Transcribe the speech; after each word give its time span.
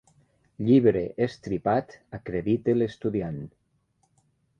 Llibre 0.67 1.03
estripat 1.25 1.93
acredita 2.19 2.75
l'estudiant. 2.79 3.39